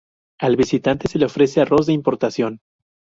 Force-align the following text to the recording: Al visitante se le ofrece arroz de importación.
Al 0.39 0.55
visitante 0.55 1.07
se 1.07 1.19
le 1.19 1.25
ofrece 1.27 1.61
arroz 1.61 1.85
de 1.85 1.93
importación. 1.93 2.59